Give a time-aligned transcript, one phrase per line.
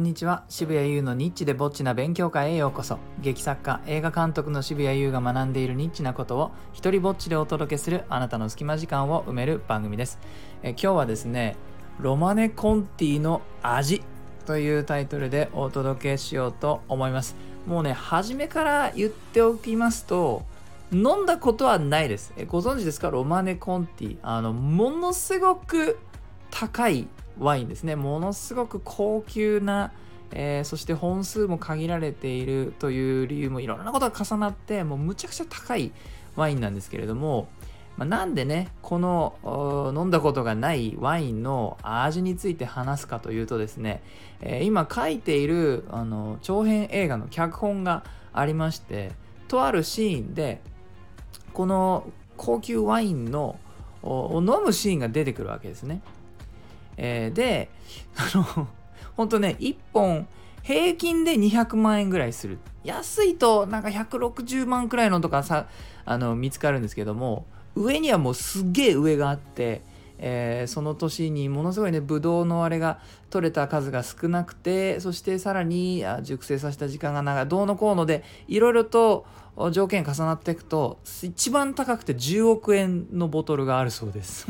[0.00, 0.44] んにちは。
[0.48, 2.98] 渋谷優のニッチでぼっちな勉強会へようこそ。
[3.20, 10.18] 劇作家映画監督の渋谷優が学んでいるニッチなことを一人ぼっちでお届けするあなたの隙間時間を埋める番組です。
[10.62, 11.56] え今日はですね
[12.00, 14.02] ロマネ・コンティの味
[14.46, 17.36] というタイトルでお届けしようと思います。
[17.66, 20.44] もうね初めから言っておきますと
[20.92, 22.32] 飲んだことはないです。
[22.38, 23.10] えご存知ですか？
[23.10, 25.98] ロマネ・コンティあのものすごく
[26.50, 27.06] 高い
[27.40, 29.92] ワインですねものすごく高級な、
[30.30, 35.90] えー、そして本数も限られているという理由もいろんなことが重なってもうむちゃくちゃ高い
[36.36, 37.48] ワインなんですけれども、
[37.96, 44.02] まあ、なんでねこの飲んだことがないワインの味について話すかというとですね、
[44.40, 49.12] えー、今書いているあの長編映画の脚本がありまして
[49.48, 50.60] とあるシーンで
[51.52, 53.58] この高級ワインの
[54.02, 56.00] を飲むシーンが出てくるわけですね。
[57.02, 57.70] えー、で、
[58.14, 58.68] あの、
[59.16, 60.28] ほんとね、1本
[60.62, 62.58] 平均で200万円ぐらいする。
[62.84, 65.66] 安いとなんか160万くらいのとかさ、
[66.04, 69.80] あの、見つかるんですけども、上にはもうすげえ上があって、
[70.18, 79.24] えー、その年にものすごいねブドウのあれが取れた数が少なくてそしてさらに熟成させた時間が長いどうのこうのでいろいろと
[79.72, 84.46] 条件重なっていくと一番高くて10億円のボトルがあるそうです。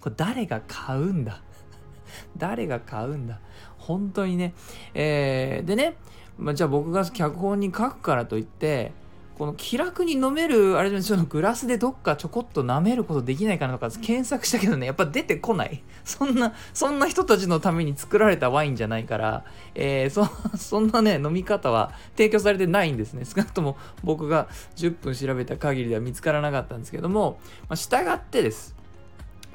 [0.00, 1.40] これ誰が買うんだ？
[2.36, 3.40] 誰が買うんだ？
[3.78, 4.54] 本当にね。
[4.94, 5.96] えー、でね、
[6.38, 8.92] まあ、じゃあ僕が脚本に書くからといって、
[9.36, 15.82] この気楽に飲める、あれじゃグラスでどっかちょこっと舐めることできないかなとか検索したけどね、やっぱ出てこない。
[16.04, 23.26] そんな、そんな人たちのために作られたワインじゃないから、えー、そ、そんなね、飲み方は提供されてないんですね。
[23.26, 27.38] 少なくとも僕が10分調べた限りでは見つからなかったんですけども、
[27.68, 28.75] まあ、従ってです。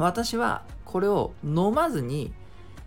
[0.02, 2.34] 私はこれを飲まずに、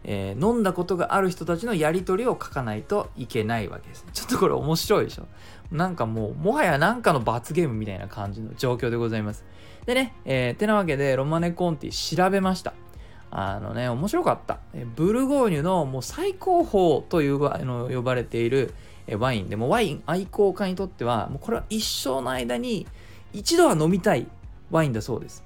[0.05, 4.07] えー、飲んだことがある人たちのやり取りを書かないといけないわけです。
[4.12, 5.27] ちょっとこれ面白いでしょ
[5.73, 9.45] なんかもう、もはやなんかの罰ゲームみたいな感じの状況でございます。
[9.86, 12.74] でね、えー、てなわけで、ロマネ・コンティ調べました。
[13.30, 14.58] あのね、面白かった。
[14.95, 18.73] ブルゴーニュのもう最高峰というあの呼ばれている
[19.19, 22.86] ワインでもワイン愛好家にとっては、もうこれは一生の間に
[23.33, 24.29] 一度は飲みたい
[24.70, 25.43] ワインだそうです。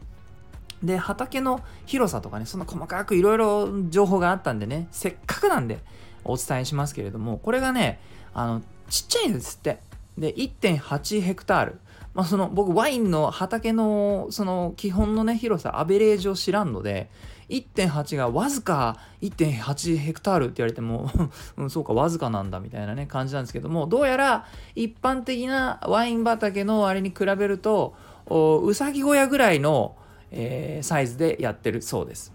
[0.82, 5.78] で、畑の広さとかね、そんな細かくいろいろ情報があったんでね、せっかくなんで
[6.24, 8.00] お伝えしますけれども、これがね、
[8.34, 9.80] あの、ちっちゃいんですって。
[10.16, 11.80] で、1.8ヘクタール。
[12.14, 17.10] まあ、その、僕、ワインの畑の、その、基本のね、広さ、アベレージを知らんので、
[17.48, 21.10] 1.8がわずか1.8ヘクタールって言われても
[21.56, 27.94] うん、そうか、わずかなんだみたいなね、感じなんですけども、どうやら一般的なワイン畑のあれに比べると、
[28.26, 29.96] うさぎ小屋ぐらいの、
[30.30, 32.32] えー、サイズでやってるそうです。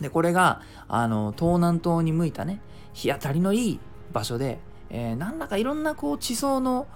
[0.00, 2.60] で、これが、あの、東南東に向いたね、
[2.92, 3.80] 日当たりのいい
[4.12, 4.58] 場所で、
[4.90, 6.86] えー、何らかいろんなこう地層の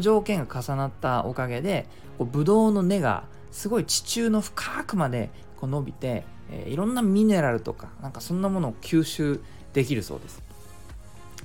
[0.00, 1.86] 条件が重なったおかげで、
[2.18, 9.40] こうブドウの根がすごい地中の深くまでこう伸びて、えー、いろんなミネラルとか、なんかそんなものを吸収
[9.72, 10.42] できるそうです。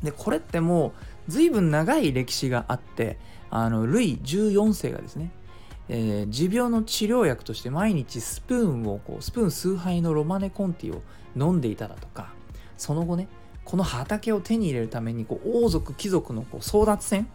[0.04, 0.92] で、これってもう
[1.32, 3.18] 随分長い歴史があって、
[3.50, 5.32] あの、ルイ14世がですね、
[5.90, 11.02] えー、持病の治療薬として毎日スプーンをこうスプーン数杯のロマネコンティを
[11.36, 12.32] 飲んでいただとか
[12.78, 13.28] その後ね
[13.66, 17.28] この畑を手に入れるためにこう王族貴族のこう争奪戦、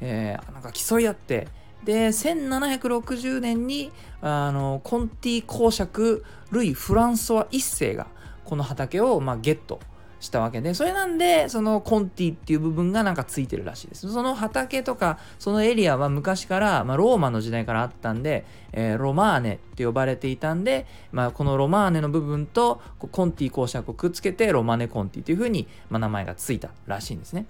[0.00, 1.48] えー、なんか競い合って
[1.84, 8.06] で1760年にあのコンティ公爵ルイ・フランソワ1世が
[8.44, 9.80] この畑を、まあ、ゲット
[10.20, 14.10] したわけで、それなんで、そのコンティっていう部分がなんかついてるらしいです。
[14.10, 22.80] その畑とか、そのエリアは昔から、まあ、ローマの時代からあったんで、えー、ロマーネって呼ばれていたんで、まあ、このロマーネの部分と
[23.12, 27.46] コンティ公爵をくっつけて、ロマネコンティというふうに、まあ、名前がついたらしいんですね。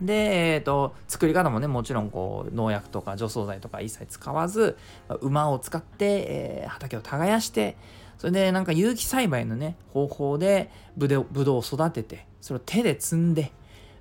[0.00, 4.76] で、えっ、ー、と、作り方もね、もちろんこう、農薬とか除草剤とか一切使わず、
[5.20, 7.76] 馬を使って、えー、畑を耕して、
[8.18, 13.52] それでなんか有機栽培のね、方法でブドウを育てて、それを手で摘んで、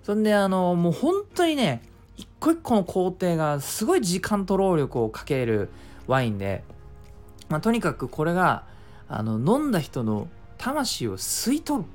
[0.04, 1.82] そんであの、もう本当にね、
[2.18, 5.70] 一個一個の工程がすごい時間と労力をかける
[6.08, 6.64] ワインで、
[7.50, 8.64] まあ、とにかくこれが、
[9.10, 11.90] あの、飲んだ人の魂を吸い取る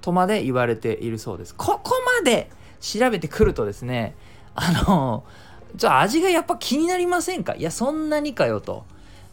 [0.00, 1.54] とまで言われているそうです。
[1.54, 2.48] ここまで
[2.80, 4.14] 調べてくるとですね、
[4.54, 5.24] あの、
[5.74, 7.56] じゃあ味がやっぱ気になりませんか？
[7.56, 8.84] いや、そんなにかよと。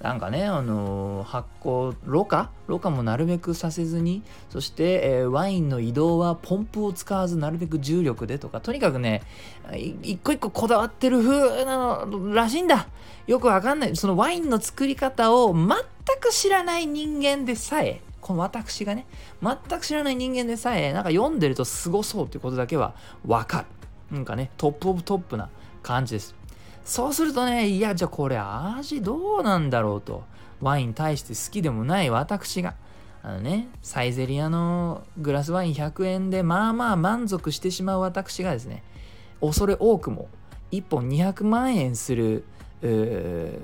[0.04, 2.50] なんかね、あのー、発酵、ろ過？
[2.68, 9.24] ろ過もなるべくさせずに、そして、えー、ワインの移動はポンプを使わず、なるべく重力でとか、とにかくね、
[10.02, 12.90] 一個一個こだわってる風なのらしいんだ。
[13.28, 13.96] よくわかんない。
[13.96, 15.70] そのワインの作り方を全
[16.20, 19.08] く知らない人間でさえ、この私がね、
[19.42, 22.94] 全く知らない人間でさえ、なんか読んでるとすごそうってことだけは
[23.26, 23.62] わか
[24.12, 24.16] る。
[24.18, 25.48] なんかね、トップオブトップな
[25.82, 26.36] 感じです。
[26.86, 30.24] そうするとね、いや、じゃあこれ味どうなんだろうと。
[30.62, 32.76] ワインに対して好きでもない私が、
[33.22, 38.84] あのね、サイゼリアのグラスワイン100円でまあまあ満足してしまう私がですね、
[39.42, 40.30] 恐れ多くも
[40.72, 42.46] 1本200万円する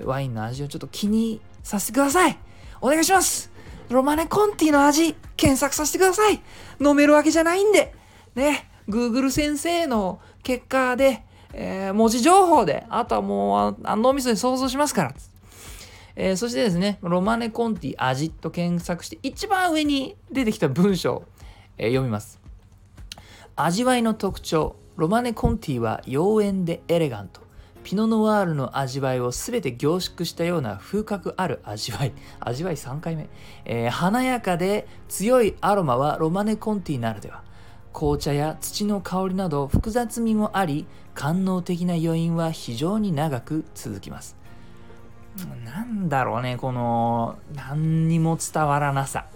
[0.04, 2.38] ワインの味をちょっと気にさせてください。
[2.80, 3.50] お願いします。
[3.88, 6.42] ロマネコンティの味検索させてください。
[6.80, 7.94] 飲めるわけじゃないんで。
[8.34, 15.14] ね Google 先生の結果で、えー、文字情報であとはもうあ脳みそで想像しますから
[16.22, 21.24] えー、そしてですね、ロマネコンティ味と検索して、一番上に出てきた文章、
[21.78, 22.40] えー、読みます。
[23.56, 27.40] 味わいの特徴、ロマネコンティは妖艶でエレガント。
[27.82, 32.12] ピノノワールの味わいを全て凝縮したような風格ある味わい。
[32.38, 33.28] 味わい3回目。
[33.64, 37.42] えー、華やかで強いアロマはロマネコンティならでは。
[37.94, 40.86] 紅茶や土の香りなど複雑味もあり、
[41.20, 44.36] 官能的な余韻は非常に長く続きます。
[45.66, 49.26] なんだろうね、この、何にも伝わらなさ。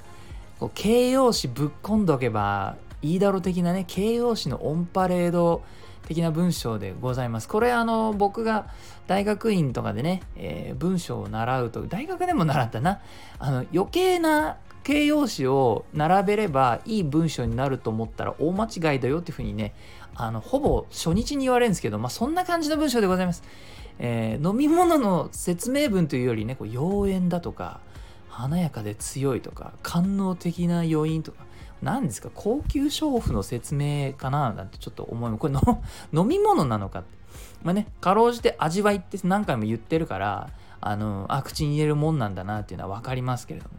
[0.58, 5.62] こう形容詞ぶっ込んどけばいいだろ的なね、形容詞のオンパレード
[6.08, 7.48] 的な文章でございます。
[7.48, 8.70] これあの、僕が
[9.06, 13.00] 大学院とかでね、えー、文章を習うと、大学でも習ったな、
[13.38, 19.75] あの、余計な形容詞を並べればいい文章になると思ったら大間違いだよっていうふうにね、
[20.14, 23.42] あの、ほぼ初日に言われるんですけど、まあ、そんな感じの文章でございます。
[23.98, 27.81] えー、飲み物の説明文というよりね、こう妖艶だとか、
[28.28, 31.46] 華やかで強いとか、官能的な余韻とか、
[31.82, 35.40] 何ですか高級娼婦の説明かななんてちょっと思います。
[35.40, 35.82] これの
[36.12, 37.08] 飲み物なのかって。
[37.62, 40.50] まあね、かろうじて味わいって何回も言ってるから、
[40.81, 43.76] あの、あ、口に入れるもんなんだなっていうのは分かりますけれども。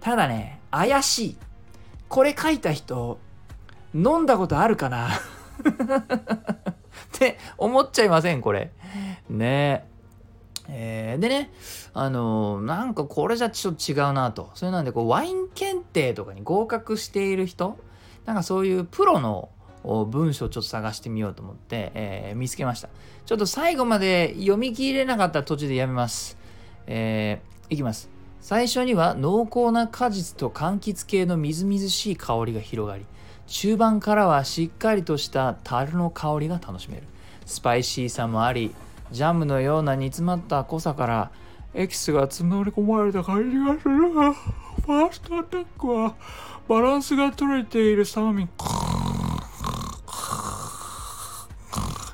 [0.00, 1.36] ただね、怪しい。
[2.08, 3.18] これ書いた人、
[3.94, 5.08] 飲んだことあるかな？
[5.16, 5.18] っ
[7.12, 8.72] て思っちゃいませんこれ。
[9.28, 9.88] ね
[10.68, 11.52] えー、でね、
[11.94, 14.50] あのー、なんかこれじゃちょっと違うなと。
[14.54, 17.78] それなんで、こう、ワイン検定とかに合格している人、
[18.24, 19.48] なんかそういうプロの
[19.84, 22.88] 文章をちょっと探してみようと思って、えー、見つけました。
[23.24, 26.36] ちょっと最後まで読み切れなかった途中でやめます。
[26.88, 28.15] えー、いきます。
[28.40, 33.04] 最初には濃厚な果実と柑橘系のみずみずしい香りが広がり、
[33.46, 37.02] 中盤からはしっかりとした樽の香りが楽しめる。
[37.44, 38.74] スパイシーさもあり、
[39.10, 41.30] ジャムのような煮詰まった濃さから
[41.74, 44.10] エキスが募り込まれた感じがする。
[44.10, 46.14] ファーストアタックは
[46.68, 48.48] バランスが取れているサーミン。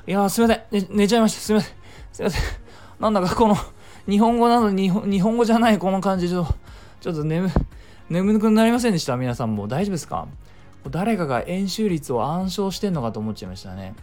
[0.05, 1.41] いやすいません、ね、寝ちゃいました。
[1.41, 1.73] すいません。
[2.11, 2.41] すいません。
[2.99, 3.55] なんだかこの
[4.09, 6.55] 日本語なのに日本語じゃないこの感じちょっと
[7.01, 7.49] ちょっと眠
[8.09, 9.15] 眠くなりませんでした？
[9.17, 10.27] 皆さんも大丈夫ですか？
[10.89, 13.95] 誰かが円周率を暗唱してんのかと思っちゃいましたね。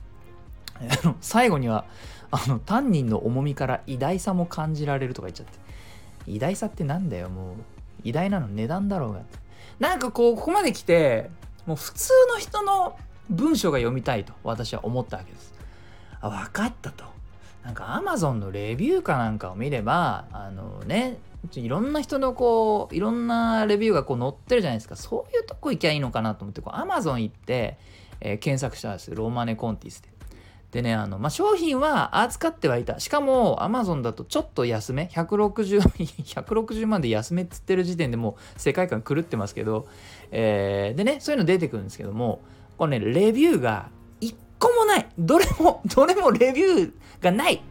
[1.20, 1.84] 最後には
[2.30, 5.58] あの担任の重みから偉大さも感じられるとか言っちゃって。
[6.26, 7.28] 偉大さってなんだよ？
[7.28, 7.54] もう
[8.04, 9.20] 偉大なの値段だろうが
[9.78, 11.30] なんかこうここまで来て
[11.66, 12.96] もう普通の人の
[13.28, 15.54] 文章が読みたいと私は思ったわけです。
[16.22, 17.04] あ分かったと。
[17.64, 21.18] なんか Amazon のレビューかなんかを見ればあのね
[21.54, 24.96] いろんな人のこういろんなレビューがこう載ってるじゃないですか。
[24.96, 27.78] そういうとこ行きゃいいのかなと思ってこう Amazon 行って、
[28.20, 30.10] えー、検索したんですローマネコンティスで。
[30.70, 33.00] でね、あの、まあ、商品は扱ってはいた。
[33.00, 35.80] しかも、Amazon だとちょっと安め、160、
[36.44, 39.88] 160万で安めっつってる時点でもう世界観狂ってますけど、
[40.30, 42.40] えー、でね、そういうの出てくるんですけども、
[42.78, 43.88] これね、レビューが
[44.90, 45.08] ない。
[45.18, 47.62] どれも、どれもレビューがない。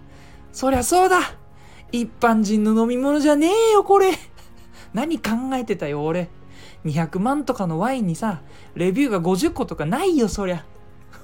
[0.51, 1.19] そりゃそうだ。
[1.91, 4.11] 一般人の飲み物じゃねえよ、これ。
[4.93, 6.29] 何考えてたよ、俺。
[6.85, 8.41] 200万とかのワインにさ、
[8.75, 10.65] レビューが50個とかないよ、そりゃ。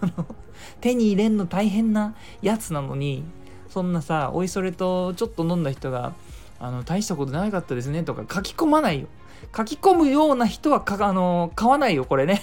[0.82, 3.24] 手に入れんの大変なやつなのに
[3.70, 6.14] そんなさおいそれとちょっと飲んだ人が
[6.60, 9.08] あの大したことなかったですねとか書き込まないよ
[9.56, 12.42] 書き込むような人はかあの買わないよこれね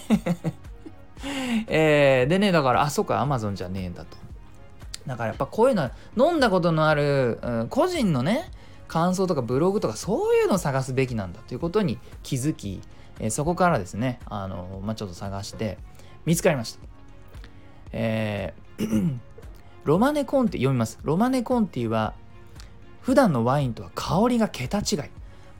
[1.68, 4.16] えー、でねだからあそっかアマゾンじゃねえんだと
[5.06, 8.50] だからやっぱこういうの飲んだことのある、うん、個人のね
[8.88, 12.80] 感想とかブログとかそういうのを探すべきなんだということに気づき、
[13.18, 15.78] えー、そこからですねあの、まあ、ちょっと探して
[16.24, 16.80] 見つかりました
[17.92, 18.62] えー
[19.84, 21.00] ロマネコンティ読みます。
[21.02, 22.14] ロマネコンティは
[23.00, 25.10] 普段のワインとは香りが桁違い。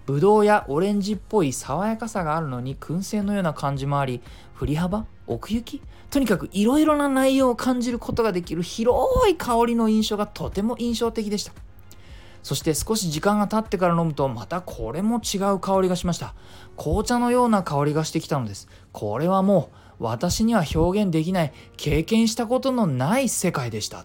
[0.06, 4.20] ブドウやオレンジっぽい爽やかさがあるのに燻製のような感じもあり、
[4.54, 5.82] 振り幅奥行き？
[6.10, 11.52] とにかくいろいろな内容を感じることができる広い香りの印象がとても印象的でした。
[12.42, 16.34] そして少し時間が経ってから飲むとまたこれも違う香りがしました。
[16.76, 18.68] 紅茶のような香りがしてきたのです。
[18.92, 24.04] これはもう私には表現できない経験したことのない世界でした。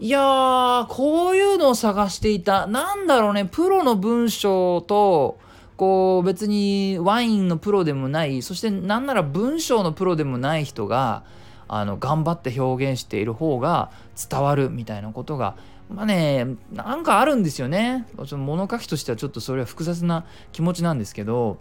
[0.00, 5.38] いやーこういうのを探していたなんだろうねプロの文章と
[5.82, 11.24] こう別にワインのプロでもないそしてなんなら文章のプロでもない人が
[11.66, 13.90] あの頑張って表現している方が
[14.30, 15.56] 伝わるみたいなことが
[15.90, 18.06] まあねなんかあるんですよね。
[18.16, 21.58] 物書きとしてはちょっとそれは複雑な気持ちなんですけど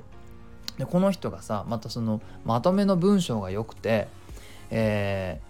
[0.77, 4.07] でこの人がさまたそのまとめの文章が良くて
[4.69, 5.41] え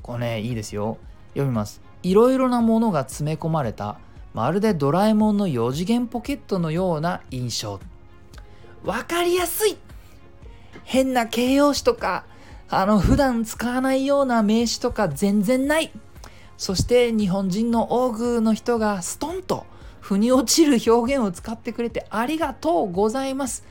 [0.00, 0.98] ー、これねいいですよ。
[1.32, 1.82] 読みます。
[2.04, 3.98] いろいろなものが詰め込まれた。
[4.34, 7.80] まるでドラえもんの4次元ポケットのような印象。
[8.84, 9.76] わかりやすい。
[10.84, 12.24] 変な形容詞とか
[12.68, 15.92] あの普段使わないような名詞とか全然ない。
[16.56, 19.66] そして日本人の多くの人がストンと
[20.00, 23.64] 腑に落ちる表現を使ってくれてありがとうございます。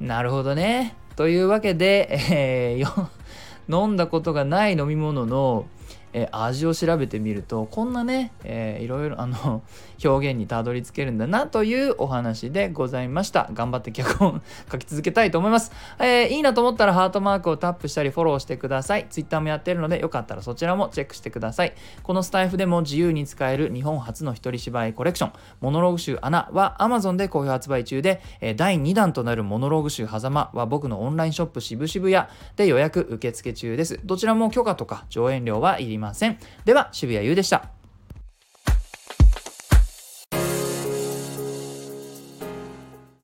[0.00, 0.94] なるほどね。
[1.16, 3.06] というわけで、えー、
[3.68, 5.66] 飲んだことがない飲み物の
[6.12, 9.62] えー、味を調べてみるとこんなね、えー、いろいろあの
[10.04, 13.50] 表現にたどり着けるんだなというお話でございました。
[13.52, 19.06] 頑張って脚本書き続けたいと思います、えー、いいなと思ったらハートマークをタップしたりフォローしてください。
[19.08, 21.74] Twitter もやってるのでよかったらそちらもチェックしてください。
[22.02, 34.00] このスタイフでも自由に使える日本初の一人芝居コレクションモノローグ集アナは Amazon で好評発売中で、え第2弾となるモノローグ集狭間は僕のオンラインショップ渋々屋で予約受付中です。
[34.04, 36.38] どちらも許可とか上演料はいりません。
[36.64, 37.77] では渋谷優でした。